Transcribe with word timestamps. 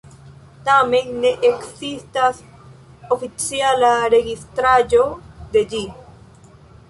Tamen 0.67 1.11
ne 1.25 1.33
ekzistas 1.49 2.39
oficiala 3.17 3.91
registraĵo 4.13 5.03
de 5.57 5.63
ĝi. 5.75 5.83